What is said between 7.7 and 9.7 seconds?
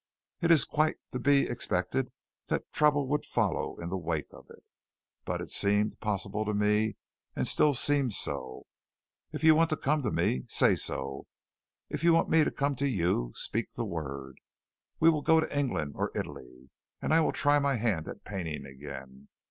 seems so. If you want